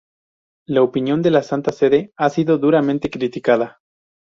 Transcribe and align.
La 0.65 0.81
opinión 0.81 1.21
de 1.21 1.29
la 1.29 1.43
Santa 1.43 1.71
Sede 1.71 2.11
ha 2.17 2.31
sido 2.31 2.57
duramente 2.57 3.11
criticada. 3.11 3.81